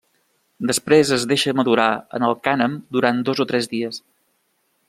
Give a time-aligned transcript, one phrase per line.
[0.71, 1.87] Després es deixa madurar
[2.19, 4.05] en el cànem durant dos o tres dies.